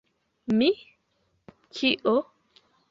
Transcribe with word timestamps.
Mi... 0.61 0.69
kio? 1.81 2.19